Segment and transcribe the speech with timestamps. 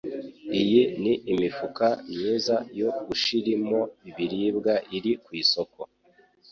[0.61, 5.79] Iyi ni imifuka myiza yo gushirimo ibiribwa iri kw’isoko.